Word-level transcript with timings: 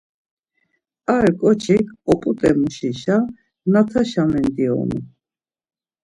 Ar 1.15 1.27
ǩoçik, 1.39 1.85
oput̆emuşişa 2.11 3.17
Nataşa 3.71 4.23
mendionu. 4.31 4.99